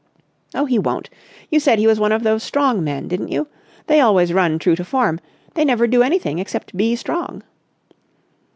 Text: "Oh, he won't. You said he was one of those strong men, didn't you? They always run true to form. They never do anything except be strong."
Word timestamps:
"Oh, 0.55 0.65
he 0.65 0.79
won't. 0.79 1.11
You 1.51 1.59
said 1.59 1.77
he 1.77 1.85
was 1.85 1.99
one 1.99 2.11
of 2.11 2.23
those 2.23 2.41
strong 2.41 2.83
men, 2.83 3.07
didn't 3.07 3.27
you? 3.31 3.47
They 3.85 3.99
always 3.99 4.33
run 4.33 4.57
true 4.57 4.75
to 4.77 4.83
form. 4.83 5.19
They 5.53 5.63
never 5.63 5.85
do 5.85 6.01
anything 6.01 6.39
except 6.39 6.75
be 6.75 6.95
strong." 6.95 7.43